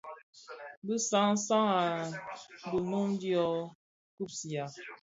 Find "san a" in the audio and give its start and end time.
1.45-1.81